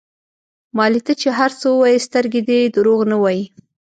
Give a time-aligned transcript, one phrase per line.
[0.77, 3.45] مالې ته چې هر څه ووايې سترګې دې دروغ نه وايي.